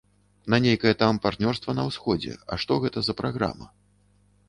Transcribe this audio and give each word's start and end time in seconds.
Не 0.53 0.59
нейкае 0.65 0.93
там 1.01 1.19
партнёрства 1.27 1.77
на 1.79 1.87
ўсходзе, 1.91 2.33
а 2.53 2.61
што 2.65 2.81
гэта 2.87 2.99
за 3.11 3.19
праграма. 3.25 3.73